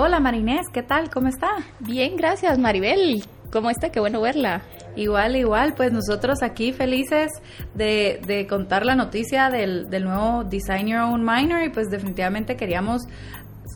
[0.00, 1.10] Hola Marinés, ¿qué tal?
[1.10, 1.48] ¿Cómo está?
[1.80, 3.24] Bien, gracias Maribel.
[3.50, 3.90] ¿Cómo está?
[3.90, 4.62] Qué bueno verla.
[4.94, 7.32] Igual, igual, pues nosotros aquí felices
[7.74, 13.08] de, contar la noticia del, del, nuevo Design Your Own Minor y pues definitivamente queríamos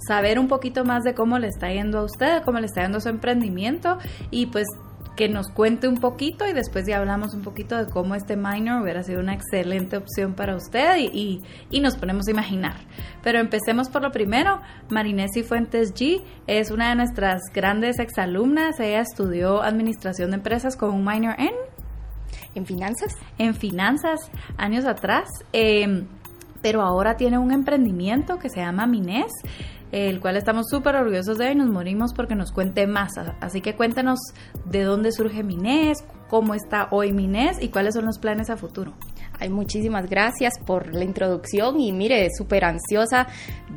[0.06, 3.00] saber un poquito más de cómo le está yendo a usted, cómo le está yendo
[3.00, 3.98] su emprendimiento
[4.30, 4.68] y pues
[5.16, 8.82] que nos cuente un poquito y después ya hablamos un poquito de cómo este minor
[8.82, 12.76] hubiera sido una excelente opción para usted y, y, nos ponemos a imaginar.
[13.22, 14.60] Pero empecemos por lo primero.
[14.88, 18.80] Marinesi Fuentes G es una de nuestras grandes exalumnas.
[18.80, 21.52] Ella estudió administración de empresas con un minor en...
[22.54, 23.16] En finanzas.
[23.38, 24.20] En finanzas,
[24.56, 25.28] años atrás.
[25.52, 26.06] Em,
[26.62, 29.32] pero ahora tiene un emprendimiento que se llama Mines
[29.92, 33.12] el cual estamos súper orgullosos de y nos morimos porque nos cuente más.
[33.40, 34.18] Así que cuéntanos
[34.64, 38.94] de dónde surge Minés, cómo está hoy Minés y cuáles son los planes a futuro.
[39.38, 43.26] Ay, muchísimas gracias por la introducción y mire, súper ansiosa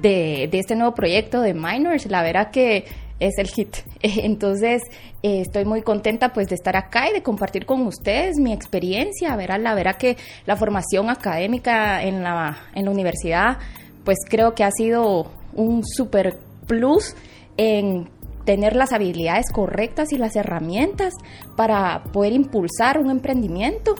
[0.02, 2.05] de, este nuevo proyecto de Minors.
[2.05, 2.85] La verdad que
[3.19, 3.75] es el hit.
[4.02, 4.83] Entonces,
[5.22, 9.35] eh, estoy muy contenta pues de estar acá y de compartir con ustedes mi experiencia.
[9.35, 13.57] Verá, la verdad que la formación académica en la, en la universidad
[14.05, 17.16] pues creo que ha sido un super plus
[17.58, 18.09] en
[18.45, 21.14] tener las habilidades correctas y las herramientas
[21.56, 23.95] para poder impulsar un emprendimiento.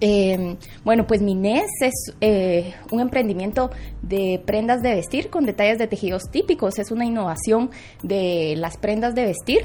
[0.00, 3.70] Em, bueno, pues Minés es eh, un emprendimiento
[4.02, 6.78] de prendas de vestir con detalles de tejidos típicos.
[6.78, 7.70] Es una innovación
[8.02, 9.62] de las prendas de vestir,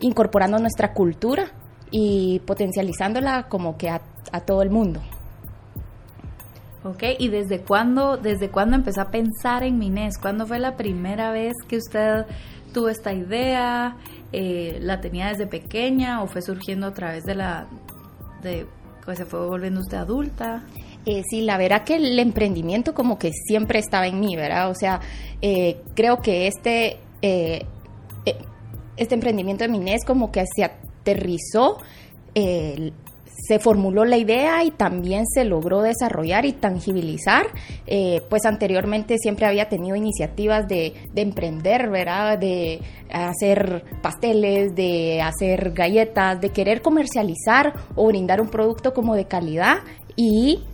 [0.00, 1.52] incorporando nuestra cultura
[1.90, 4.00] y potencializándola como que a
[4.46, 5.00] todo el mundo.
[6.84, 10.18] Ok, ¿y desde cuándo, desde cuándo empezó a pensar en Minés?
[10.18, 12.26] ¿Cuándo fue la primera vez que usted
[12.74, 13.96] tuvo esta idea?
[14.32, 17.68] Eh, ¿La tenía desde pequeña o fue surgiendo a través de la,
[18.42, 18.66] de,
[19.04, 20.64] pues se fue volviendo usted adulta?
[21.06, 24.68] Eh, sí, la verdad que el emprendimiento como que siempre estaba en mí, ¿verdad?
[24.68, 25.00] O sea,
[25.40, 27.64] eh, creo que este, eh,
[28.96, 31.78] este emprendimiento de Minés como que se aterrizó
[33.36, 37.46] se formuló la idea y también se logró desarrollar y tangibilizar.
[37.86, 42.38] Eh, pues anteriormente siempre había tenido iniciativas de, emprender, ¿verdad?
[42.38, 49.26] De hacer pasteles, de hacer galletas, de querer comercializar o brindar un producto como de
[49.26, 49.78] calidad
[50.16, 50.64] y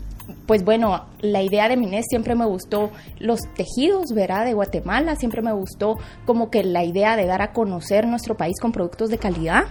[0.47, 4.45] pues bueno, la idea de Minés siempre me gustó los tejidos, ¿verdad?
[4.45, 5.97] De Guatemala, siempre me gustó
[6.27, 9.65] como que la idea de dar a conocer nuestro país con productos de calidad.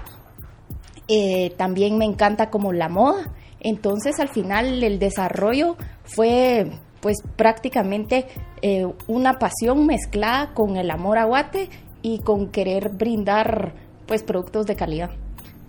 [1.07, 3.34] Eh, también me encanta como la moda.
[3.59, 8.25] Entonces al final el desarrollo fue pues prácticamente
[8.62, 11.69] eh, una pasión mezclada con el amor a Guate
[12.01, 13.73] y con querer brindar
[14.06, 15.12] pues productos de calidad.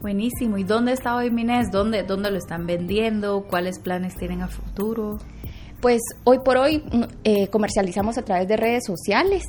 [0.00, 0.58] Buenísimo.
[0.58, 1.70] ¿Y dónde está hoy Minés?
[1.70, 3.44] ¿Dónde, ¿Dónde lo están vendiendo?
[3.48, 5.18] ¿Cuáles planes tienen a futuro?
[5.80, 9.44] Pues hoy por hoy mm, eh, comercializamos a través de redes sociales.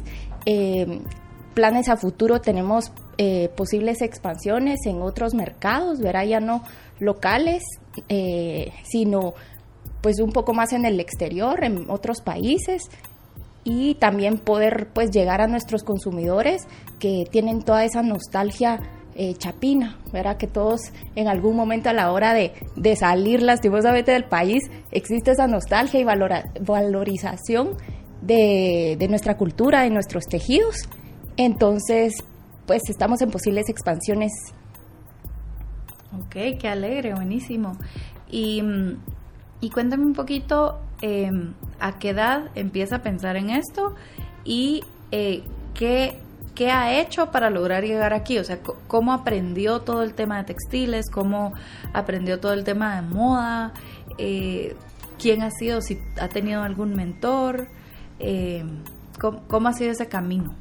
[1.53, 2.91] planes a futuro tenemos
[3.21, 6.63] eh, posibles expansiones en otros mercados, verá ya no
[6.99, 7.63] locales,
[8.07, 9.33] eh, sino
[9.99, 12.83] pues un poco más en el exterior, en otros países.
[13.65, 16.65] Y también poder pues llegar a nuestros consumidores
[16.97, 18.79] que tienen toda esa nostalgia
[19.15, 20.79] eh, chapina, verá que todos
[21.15, 25.99] en algún momento a la hora de, de salir lastimosamente del país existe esa nostalgia
[25.99, 27.75] y valorización
[28.21, 30.87] de, de nuestra cultura, de nuestros tejidos.
[31.35, 32.23] Entonces,
[32.69, 34.31] pues estamos en posibles expansiones.
[36.19, 37.75] Ok, qué alegre, buenísimo.
[38.29, 43.95] Y, mm, cuéntame un poquito em, a qué edad empieza a pensar en esto
[44.45, 45.41] y eh,
[45.73, 46.19] qué,
[46.53, 50.43] qué ha hecho para lograr llegar aquí, o sea, cómo aprendió todo el tema de
[50.43, 51.53] textiles, cómo
[51.91, 53.73] aprendió todo el tema de moda,
[54.19, 54.75] eh,
[55.17, 57.67] quién ha sido, si ha tenido algún mentor,
[58.19, 58.63] eh,
[59.47, 60.55] cómo ha sido ese camino.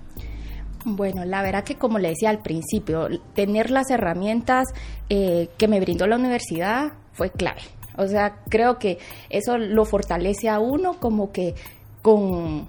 [0.85, 4.69] Bueno, la verdad que como le decía al principio, tener las herramientas
[5.09, 7.63] eh, que me brindó la universidad fue clave.
[7.97, 8.99] O sea, creo que
[9.29, 11.55] eso lo fortalece a uno como que
[12.01, 12.69] con,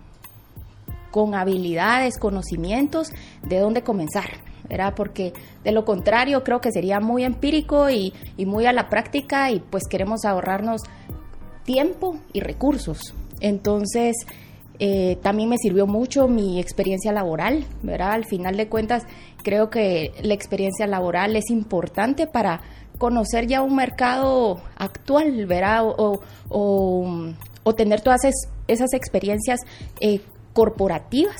[1.11, 3.11] con habilidades, conocimientos
[3.43, 4.49] de dónde comenzar.
[4.95, 5.33] Porque
[5.63, 9.59] de lo contrario creo que sería muy empírico y, y muy a la práctica y
[9.59, 10.83] pues queremos ahorrarnos
[11.63, 13.15] tiempo y recursos.
[13.39, 14.15] Entonces,
[14.79, 18.13] Eh, también me sirvió mucho mi experiencia laboral, ¿verdad?
[18.13, 19.03] Al final de cuentas,
[19.43, 22.61] creo que la experiencia laboral es importante para
[22.97, 25.83] conocer ya un mercado actual, ¿verdad?
[25.85, 26.21] O,
[27.77, 28.21] tener todas
[28.67, 29.59] esas experiencias
[29.99, 30.21] eh,
[30.53, 31.37] corporativas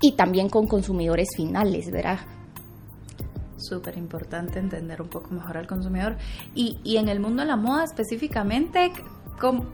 [0.00, 2.20] y también con consumidores finales, ¿verdad?
[3.56, 6.16] Súper importante entender un poco mejor al consumidor.
[6.54, 8.92] Y, y en el mundo de la moda específicamente,
[9.40, 9.66] ¿cómo,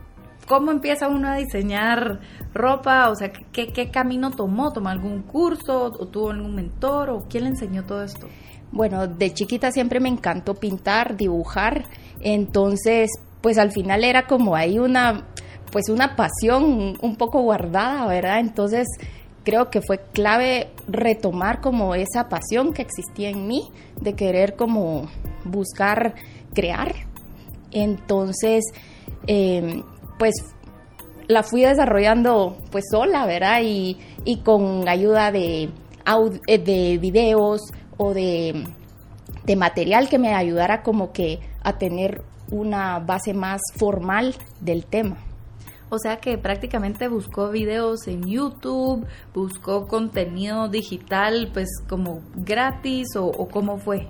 [0.47, 2.19] ¿cómo empieza uno a diseñar
[2.53, 3.09] ropa?
[3.09, 4.71] O sea, ¿qué, ¿qué, camino tomó?
[4.71, 8.27] ¿Tomó algún curso o tuvo algún mentor o quién le enseñó todo esto?
[8.71, 11.85] Bueno, de chiquita siempre me encantó pintar, dibujar,
[12.19, 13.09] entonces
[13.41, 15.25] pues al final era como ahí una
[15.71, 18.39] pues una pasión un poco guardada, ¿verdad?
[18.39, 18.87] Entonces
[19.43, 23.61] creo que fue clave retomar como esa pasión que existía en mí
[24.01, 25.07] de querer como
[25.45, 26.15] buscar
[26.53, 26.93] crear.
[27.71, 28.63] Entonces,
[29.27, 29.83] em,
[30.17, 30.33] pues
[31.27, 33.61] la fui desarrollando pues sola, ¿verdad?
[33.63, 35.69] Y, y con ayuda de,
[36.47, 37.61] eh, de videos
[37.97, 38.65] o de,
[39.45, 45.17] de material que me ayudara como que a tener una base más formal del tema.
[45.89, 53.47] O sea que prácticamente buscó videos en YouTube, buscó contenido digital, pues como gratis o,
[53.47, 54.07] cómo fue.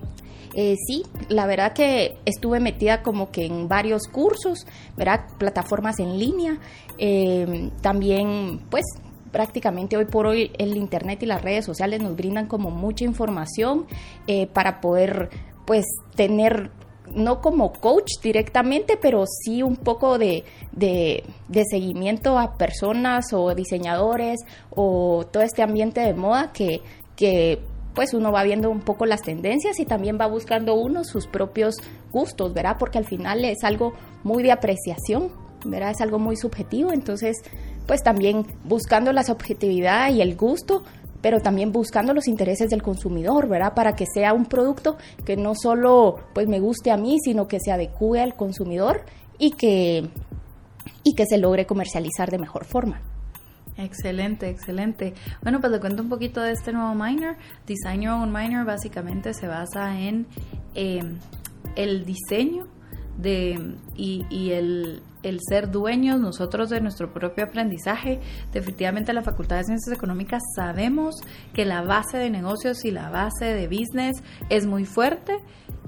[0.53, 4.65] Eh, sí, la verdad que estuve metida como que en varios cursos,
[4.95, 5.25] ¿verdad?
[5.38, 6.59] Plataformas en línea.
[6.97, 8.86] Eh, también, pues,
[9.31, 13.86] prácticamente hoy por hoy el Internet y las redes sociales nos brindan como mucha información
[14.27, 15.30] eh, para poder,
[15.65, 16.71] pues, tener
[17.13, 21.24] no como coach directamente, pero sí un poco de, de,
[21.69, 24.39] seguimiento a personas o diseñadores
[24.71, 26.81] o todo este ambiente de moda que,
[27.15, 27.59] que
[27.95, 31.75] pues uno va viendo un poco las tendencias y también va buscando uno sus propios
[32.12, 32.75] gustos, ¿verdad?
[32.77, 33.94] Porque al final es algo
[34.24, 35.31] muy de apreciación,
[35.65, 35.92] ¿verdad?
[35.92, 37.38] Es algo muy subjetivo, entonces
[37.88, 40.83] pues también buscando la subjetividad y el gusto,
[41.21, 43.74] pero también buscando los intereses del consumidor, ¿verdad?
[43.74, 47.59] Para que sea un producto que no solo pues me guste a mí, sino que
[47.59, 49.06] se adecue al consumidor
[49.39, 50.09] y que,
[51.03, 53.01] y que se logre comercializar de mejor forma.
[53.77, 55.13] Excelente, excelente.
[55.42, 57.36] Bueno, pues le cuento un poquito de este nuevo miner.
[57.68, 60.27] Design Your Own Miner básicamente se basa en
[60.75, 61.01] eh,
[61.75, 62.68] el diseño
[63.18, 65.01] de, y, el,
[65.50, 68.22] ser dueños nosotros de nuestro propio aprendizaje.
[68.54, 71.16] Definitivamente la Facultad de Ciencias Económicas sabemos
[71.54, 75.33] que la base de negocios y la base de business es muy fuerte.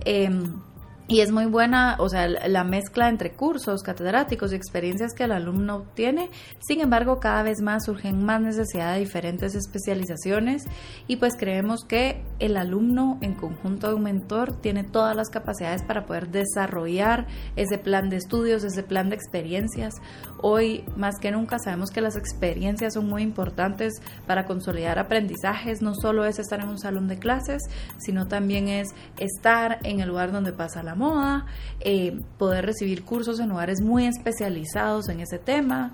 [0.04, 0.62] Em,
[1.10, 5.32] y es muy buena, o sea, la mezcla entre cursos, catedráticos y experiencias que el
[5.32, 6.30] alumno obtiene.
[6.60, 10.66] Sin embargo, cada vez más surgen más necesidad de diferentes especializaciones
[11.08, 15.82] y pues creemos que el alumno en conjunto de un mentor tiene todas las capacidades
[15.82, 19.94] para poder desarrollar ese plan de estudios, ese plan de experiencias.
[20.42, 23.94] Hoy más que nunca sabemos que las experiencias son muy importantes
[24.26, 25.82] para consolidar aprendizajes.
[25.82, 27.64] No solo es estar en un salón de clases,
[27.98, 31.46] sino también es estar en el lugar donde pasa la moda,
[31.80, 35.94] eh, poder recibir cursos en lugares muy especializados en ese tema.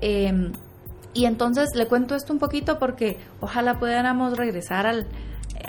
[0.00, 0.52] Em,
[1.12, 5.06] y entonces le cuento esto un poquito porque ojalá pudiéramos regresar al,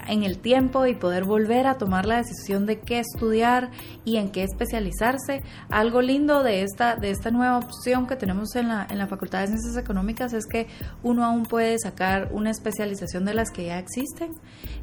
[0.08, 3.72] en el tiempo y poder volver a tomar la decisión de qué estudiar
[4.04, 5.42] y en qué especializarse.
[5.70, 9.42] Algo lindo de esta, de esta nueva opción que tenemos en la, en la Facultad
[9.42, 10.68] de Ciencias Económicas es que
[11.04, 14.32] uno aún puede sacar una especialización de las que ya existen.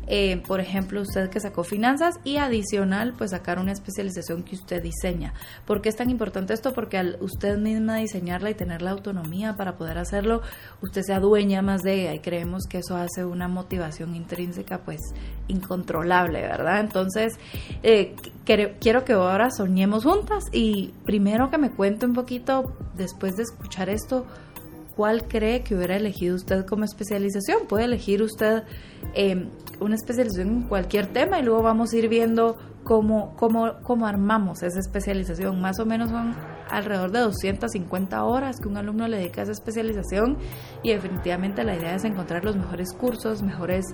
[0.06, 4.82] Eh, por ejemplo, usted que sacó finanzas y adicional, pues sacar una especialización que usted
[4.82, 5.32] diseña.
[5.64, 6.72] ¿Por qué es tan importante esto?
[6.72, 10.42] Porque al usted misma diseñarla y tener la autonomía para poder hacerlo,
[10.82, 15.00] usted se adueña más de ella y creemos que eso hace una motivación intrínseca pues
[15.48, 16.80] incontrolable, ¿verdad?
[16.80, 17.38] Entonces,
[17.82, 18.14] eh,
[18.44, 23.88] quiero que ahora soñemos juntas y primero que me cuente un poquito, después de escuchar
[23.88, 24.26] esto,
[24.96, 27.66] ¿cuál cree que hubiera elegido usted como especialización?
[27.68, 28.64] Puede elegir usted
[29.14, 29.48] em,
[29.82, 34.62] una especialización en cualquier tema y luego vamos a ir viendo cómo, cómo, cómo armamos
[34.62, 35.60] esa especialización.
[35.60, 36.34] Más o menos son
[36.70, 40.38] alrededor de 250 horas que un alumno le dedica a esa especialización
[40.82, 43.86] y definitivamente la idea es encontrar los mejores cursos, mejores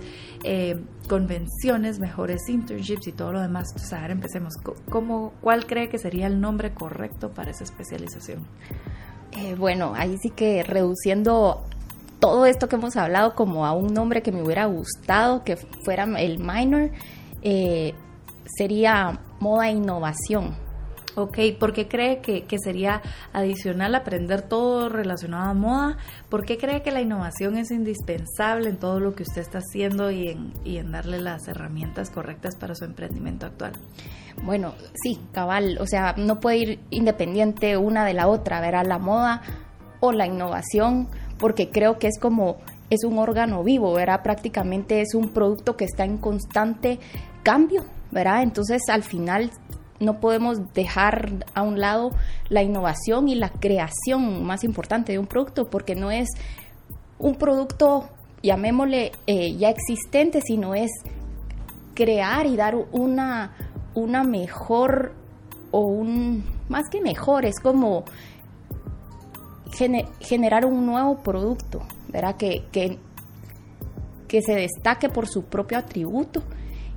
[0.45, 3.69] eh, convenciones, mejores internships y todo lo demás.
[3.71, 4.55] Entonces, a ver, empecemos.
[4.91, 8.47] ¿Cómo, ¿Cuál cree que sería el nombre correcto para esa especialización?
[9.33, 11.65] Eh, bueno, ahí sí que reduciendo
[12.21, 16.05] todo esto que hemos hablado como a un nombre que me hubiera gustado que fuera
[16.19, 16.91] el minor,
[17.43, 17.95] eh,
[18.45, 20.57] sería moda e innovación.
[21.15, 25.97] Ok, ¿por qué cree que, sería adicional aprender todo relacionado a moda?
[26.29, 30.13] ¿Por qué cree que la innovación es indispensable en todo lo que usted está haciendo
[30.13, 33.73] y en, y en darle las herramientas correctas para su emprendimiento actual?
[34.45, 38.99] Bueno, sí, cabal, o sea, no puede ir independiente una de la otra, verá la
[38.99, 39.43] moda
[39.99, 41.09] o la innovación
[41.39, 42.57] porque creo que es como
[42.91, 44.23] es un órgano vivo, ¿verdad?
[44.23, 46.99] Prácticamente es un producto que está en constante
[47.43, 48.43] cambio, ¿verdad?
[48.43, 49.51] Entonces al final
[50.01, 52.11] no podemos dejar a un lado
[52.49, 56.29] la innovación y la creación más importante de un producto, porque no es
[57.19, 58.09] un producto,
[58.43, 60.91] llamémosle, eh, ya existente, sino es
[61.95, 63.57] crear y dar una,
[63.95, 65.15] una mejor
[65.73, 68.05] o un, más que mejor, es como
[70.21, 72.37] generar un nuevo producto, ¿verdad?
[72.37, 72.99] Que, que,
[74.27, 76.43] que se destaque por su propio atributo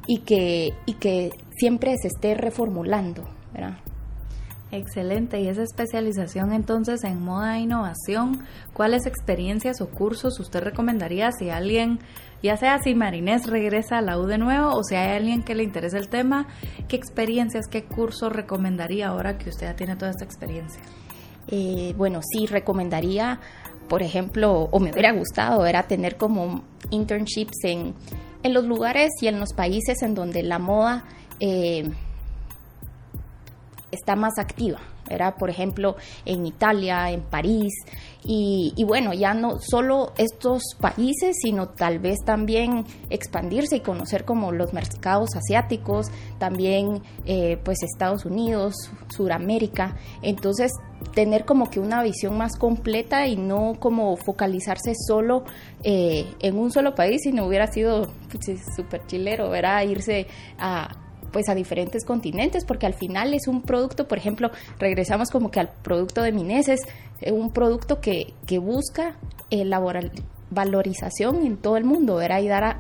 [0.08, 3.24] y que, y que siempre se esté reformulando,
[3.54, 3.78] ¿verdad?
[4.72, 5.42] Excelente.
[5.42, 11.50] Y esa especialización entonces en moda e innovación, ¿cuáles experiencias o cursos usted recomendaría si
[11.50, 12.00] alguien,
[12.42, 15.56] ya sea si Marinés regresa a la U de nuevo o si hay alguien que
[15.56, 16.48] le interesa el tema,
[16.88, 20.82] qué experiencias, qué cursos recomendaría ahora que usted ya tiene toda esta experiencia?
[21.48, 23.40] Eh, bueno, sí, recomendaría,
[23.88, 27.94] por ejemplo, o me hubiera gustado, era tener como internships en,
[28.44, 31.06] en los lugares y en los países en donde la moda...
[31.40, 31.90] Eh,
[33.92, 34.80] está más activa.
[35.10, 37.74] Era, por ejemplo, en Italia, en París,
[38.24, 44.52] y, bueno, ya no solo estos países, sino tal vez también expandirse y conocer como
[44.52, 46.08] los mercados asiáticos,
[46.38, 48.76] también eh, pues Estados Unidos,
[49.10, 49.98] Suramérica.
[50.22, 50.72] Entonces,
[51.14, 55.44] tener como que una visión más completa y no como focalizarse solo
[55.84, 58.06] eh, en un solo país, sino hubiera sido
[58.76, 59.84] súper pues, chilero, ¿verdad?
[59.84, 60.28] Irse
[60.58, 60.96] a,
[61.32, 65.60] pues a diferentes continentes, porque al final es un producto, por ejemplo, regresamos como que
[65.60, 66.82] al producto de Mineses,
[67.20, 69.18] es un producto que, que busca
[69.50, 70.12] elaborar
[70.50, 72.80] valorización en todo el mundo, era y dar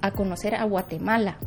[0.00, 1.38] a conocer a Guatemala.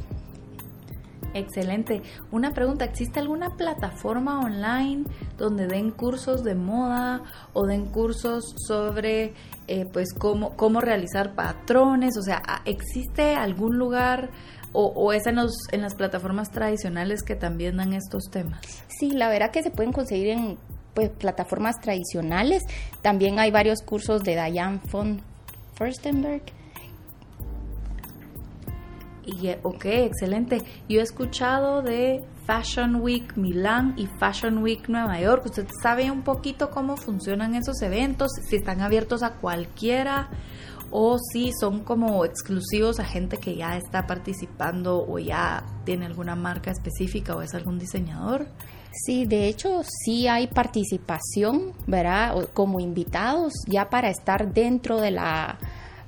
[1.34, 2.02] Excelente.
[2.32, 5.06] Una pregunta, ¿existe alguna plataforma online
[5.38, 7.24] donde den cursos de moda
[7.54, 9.34] o den cursos sobre
[9.68, 12.18] eh, pues cómo, cómo realizar patrones?
[12.18, 14.30] O sea, ¿existe algún lugar
[14.76, 18.60] o, es en, los, en las plataformas tradicionales que también dan estos temas?
[18.88, 20.58] Sí, la verdad que se pueden conseguir en
[20.96, 22.64] pues, plataformas tradicionales.
[23.02, 25.22] También hay varios cursos de Diane von
[25.76, 26.42] Furstenberg.
[29.26, 30.62] Y, ok, excelente.
[30.90, 35.46] Yo he escuchado de Fashion Week Milán y Fashion Week Nueva York.
[35.46, 38.32] ¿Usted sabe un poquito cómo funcionan esos eventos?
[38.50, 40.30] Si están abiertos a cualquiera
[40.92, 46.36] o si son como exclusivos a gente que ya está participando o ya tiene alguna
[46.36, 48.48] marca específica o es algún diseñador.
[48.92, 52.48] Sí, de hecho sí hay participación, ¿verdad?
[52.54, 55.58] Como invitados ya para estar dentro de la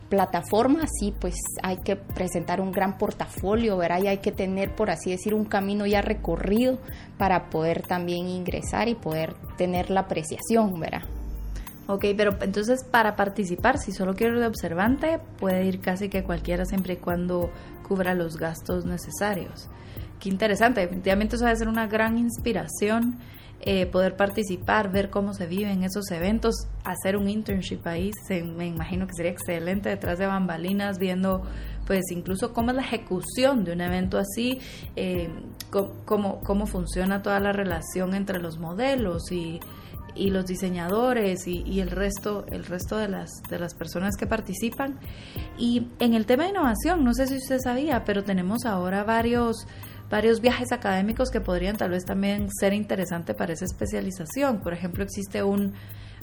[0.09, 4.03] plataforma, sí, pues hay que presentar un gran portafolio, ¿verdad?
[4.03, 6.79] Y hay que tener, por así decir, un camino ya recorrido
[7.17, 11.03] para poder también ingresar y poder tener la apreciación, ¿verdad?
[11.87, 16.23] Ok, pero entonces para participar, si solo quiero ir de observante, puede ir casi que
[16.23, 17.51] cualquiera siempre y cuando
[17.87, 19.69] cubra los gastos necesarios.
[20.19, 23.19] Qué interesante, definitivamente eso va a ser una gran inspiración
[23.61, 28.11] eh, poder participar, ver cómo se vive en esos eventos, hacer un internship ahí,
[28.55, 31.43] me imagino que sería excelente detrás de bambalinas, viendo
[31.87, 34.59] pues incluso cómo es la ejecución de un evento así,
[34.95, 35.29] eh,
[36.05, 39.59] cómo, cómo funciona toda la relación entre los modelos y
[40.15, 44.99] y los diseñadores y, el resto el resto de las de las personas que participan.
[45.57, 49.67] Y en el tema de innovación no sé si usted sabía pero tenemos ahora varios
[50.09, 54.61] varios viajes académicos que podrían tal vez también ser interesante para esa especialización.
[54.61, 55.73] Por ejemplo existe un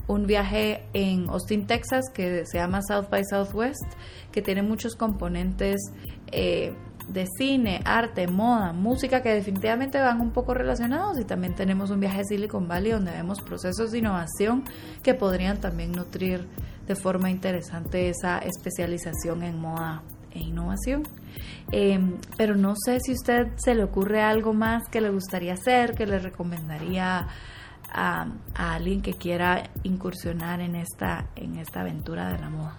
[0.06, 3.84] un viaje en Austin, Texas, que se llama South by Southwest,
[4.30, 5.80] que tiene muchos componentes
[6.30, 6.74] eh,
[7.08, 11.18] de cine, arte, moda, música que definitivamente van un poco relacionados.
[11.18, 14.64] Y también tenemos un viaje a Silicon Valley donde vemos procesos de innovación
[15.02, 16.46] que podrían también nutrir
[16.86, 20.02] de forma interesante esa especialización en moda
[20.34, 21.02] e innovación.
[21.70, 25.94] Em, pero no sé si usted se le ocurre algo más que le gustaría hacer,
[25.94, 27.28] que le recomendaría
[27.92, 32.76] a, a alguien que quiera incursionar en esta, en esta aventura de la moda.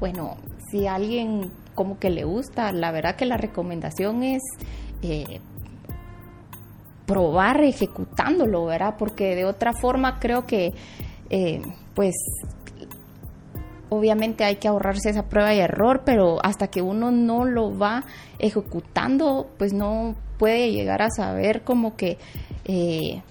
[0.00, 0.36] Bueno,
[0.70, 2.72] si alguien como que le gusta.
[2.72, 4.42] La verdad que la recomendación es
[5.02, 5.40] eh,
[7.06, 8.94] probar ejecutándolo, ¿verdad?
[8.98, 10.72] Porque de otra forma creo que,
[11.30, 11.60] eh,
[11.94, 12.14] pues,
[13.88, 18.04] obviamente hay que ahorrarse esa prueba y error, pero hasta que uno no lo va
[18.38, 22.18] ejecutando, pues no puede llegar a saber como que...
[22.64, 23.22] Eh,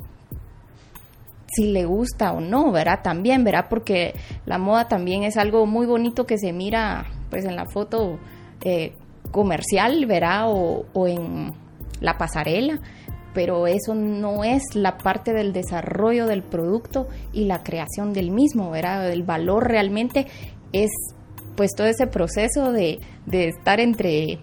[1.55, 3.01] si le gusta o no, ¿verdad?
[3.03, 3.67] También, ¿verdad?
[3.69, 8.19] Porque la moda también es algo muy bonito que se mira pues en la foto
[8.63, 8.93] eh,
[9.31, 10.45] comercial, ¿verdad?
[10.48, 11.51] O, en
[12.00, 12.79] la pasarela,
[13.33, 18.71] pero eso no es la parte del desarrollo del producto y la creación del mismo,
[18.71, 19.11] ¿verdad?
[19.11, 20.27] El valor realmente
[20.71, 20.91] es
[21.55, 24.39] pues todo ese proceso de, de estar entre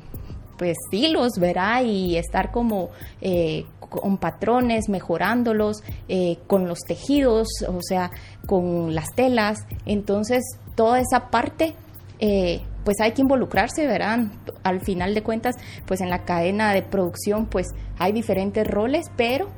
[0.56, 1.84] pues hilos, ¿verdad?
[1.84, 2.90] Y estar como
[3.22, 8.10] eh, con patrones, mejorándolos, eh, con los tejidos, o sea,
[8.46, 9.58] con las telas.
[9.86, 10.44] Entonces,
[10.76, 11.74] toda esa parte,
[12.18, 14.20] eh, pues hay que involucrarse, ¿verdad?
[14.62, 19.48] Al final de cuentas, pues en la cadena de producción, pues hay diferentes roles, pero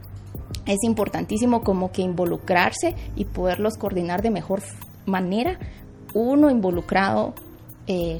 [0.66, 4.62] es importantísimo como que involucrarse y poderlos coordinar de mejor
[5.06, 5.58] manera,
[6.14, 7.34] uno involucrado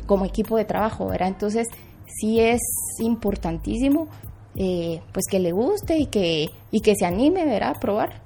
[0.07, 1.29] como equipo de trabajo, ¿verdad?
[1.29, 1.67] Entonces,
[2.07, 2.61] sí es
[2.99, 4.09] importantísimo
[4.55, 7.71] eh, pues que le guste y que, y que se anime ¿verdad?
[7.77, 8.21] a probar.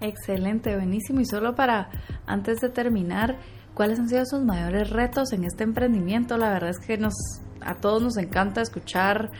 [0.00, 1.20] Excelente, buenísimo.
[1.20, 1.90] Y solo para,
[2.26, 3.36] antes de terminar,
[3.74, 6.36] ¿cuáles han sido sus mayores retos en este emprendimiento?
[6.36, 7.14] La verdad es que nos,
[7.60, 9.30] a todos nos encanta escuchar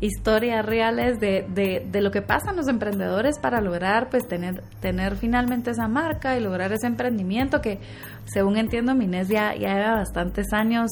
[0.00, 1.46] historias reales de,
[1.90, 6.40] de, lo que pasan los emprendedores para lograr pues tener, tener finalmente esa marca y
[6.40, 7.80] lograr ese emprendimiento que
[8.26, 10.90] según entiendo Minés ya, ya lleva bastantes años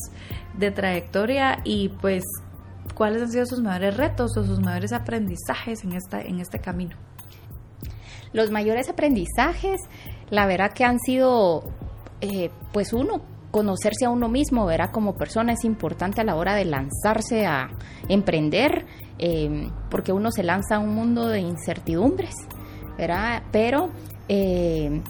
[0.57, 2.25] de trayectoria y pues
[2.95, 6.97] cuáles han sido sus mayores retos o sus mayores aprendizajes en, esta, en este camino.
[8.33, 9.81] Los mayores aprendizajes,
[10.31, 11.65] la verdad que han sido,
[12.25, 16.55] eh, pues uno, conocerse a uno mismo, verá como persona es importante a la hora
[16.55, 17.71] de lanzarse a
[18.09, 18.87] emprender,
[19.19, 22.35] eh, porque uno se lanza a un mundo de incertidumbres,
[22.99, 23.45] ¿verdad?
[23.53, 23.91] Pero
[24.29, 25.03] eh,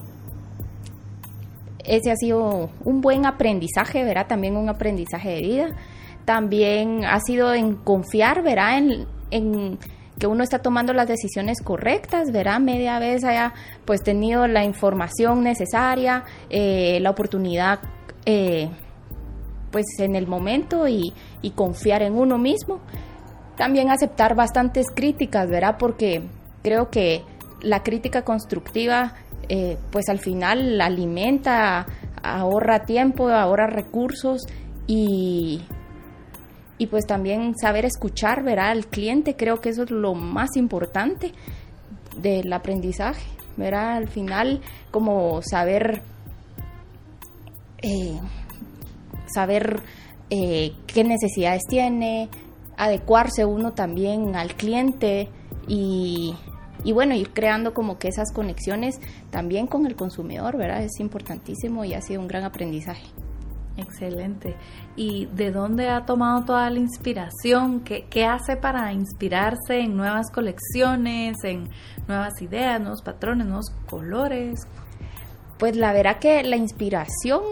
[1.85, 5.69] ese ha sido un buen aprendizaje, verá también un aprendizaje de vida.
[6.25, 9.79] También ha sido en confiar, verá, en,
[10.19, 13.53] que uno está tomando las decisiones correctas, verá, media vez haya
[13.85, 17.81] pues tenido la información necesaria, eh, la oportunidad
[18.27, 18.69] eh,
[19.71, 21.13] pues en el momento y,
[21.57, 22.81] confiar en uno mismo.
[23.57, 26.23] También aceptar bastantes críticas, verá, porque
[26.63, 27.23] creo que
[27.61, 29.15] la crítica constructiva
[29.49, 31.87] eh, pues al final alimenta,
[32.23, 34.43] ahorra tiempo, ahorra recursos
[34.87, 35.63] y,
[36.79, 41.33] y pues también saber escuchar, al cliente, creo que eso es lo más importante
[42.17, 46.03] del aprendizaje, verá, al final como saber,
[47.83, 48.19] eh,
[49.33, 49.83] saber
[50.31, 52.29] eh, qué necesidades tiene,
[52.77, 55.29] adecuarse uno también al cliente
[55.69, 56.35] y
[56.85, 60.83] y bueno, ir creando como que esas conexiones también con el consumidor, ¿verdad?
[60.83, 63.07] Es importantísimo y ha sido un gran aprendizaje.
[63.77, 64.55] Excelente.
[64.97, 67.81] ¿Y de dónde ha tomado toda la inspiración?
[67.81, 71.69] ¿Qué, ¿Qué, hace para inspirarse en nuevas colecciones, en
[72.07, 74.61] nuevas ideas, nuevos patrones, nuevos colores?
[75.59, 77.43] Pues la verdad que la inspiración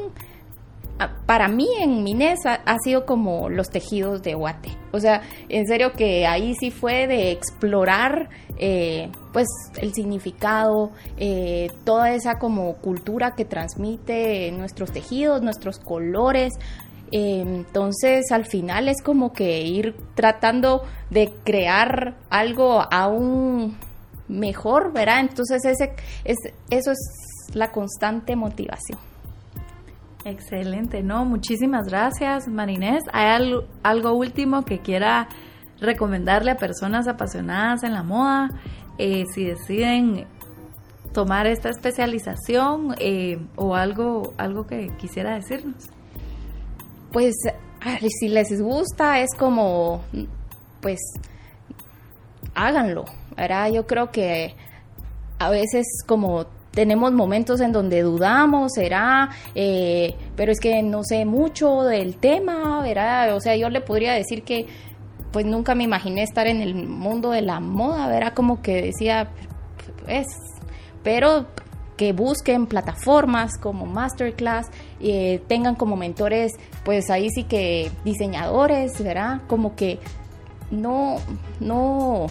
[1.27, 4.71] para mí en Minés ha, sido como los tejidos de Guate.
[4.93, 9.47] O sea, en serio que ahí sí fue de explorar eh, pues
[9.81, 16.55] el significado, eh, toda esa como cultura que transmite nuestros tejidos, nuestros colores.
[17.11, 23.77] Eh, entonces al final es como que ir tratando de crear algo aún
[24.29, 25.21] mejor, ¿verdad?
[25.21, 26.39] Entonces ese, es,
[26.71, 26.99] eso es
[27.55, 29.12] la constante motivación.
[30.25, 33.03] Excelente, no, muchísimas gracias, Marinés.
[33.13, 33.27] ¿Hay
[33.83, 35.29] algo, último que quiera
[35.81, 38.51] recomendarle a personas apasionadas en la moda
[38.99, 40.27] eh, si deciden
[41.13, 45.91] tomar esta especialización eh, o algo, algo que quisiera decirnos?
[47.11, 47.35] Pues
[48.21, 50.05] si les gusta es como,
[50.81, 51.01] pues,
[52.55, 53.07] háganlo,
[53.37, 53.73] ¿verdad?
[53.73, 54.55] Yo creo que
[55.41, 61.25] a veces como tenemos momentos en donde dudamos, será, eh, pero es que no sé
[61.25, 63.35] mucho del tema, ¿verdad?
[63.37, 64.67] O sea, yo le podría decir que
[65.33, 68.35] pues nunca me imaginé estar en el mundo de la moda, ¿verdad?
[68.35, 69.31] Como que decía,
[70.05, 70.27] pues,
[71.03, 71.47] pero
[71.97, 74.67] que busquen plataformas como Masterclass,
[75.01, 76.53] eh, tengan como mentores,
[76.85, 79.43] pues ahí sí que diseñadores, ¿verdad?
[79.47, 79.99] Como que
[80.71, 81.17] no,
[81.61, 82.27] no,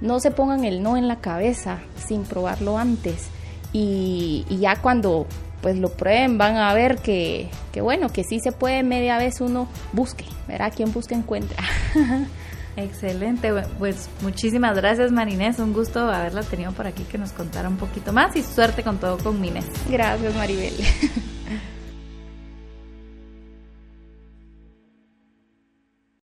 [0.00, 3.28] no se pongan el no en la cabeza sin probarlo antes.
[3.72, 5.26] Y, ya cuando
[5.60, 9.40] pues lo prueben van a ver que, que, bueno, que sí se puede media vez
[9.40, 11.62] uno busque, verá quien busca encuentra.
[12.76, 17.76] Excelente, pues muchísimas gracias Marinés, un gusto haberla tenido por aquí que nos contara un
[17.76, 19.66] poquito más y suerte con todo con Mines.
[19.90, 20.74] Gracias Maribel.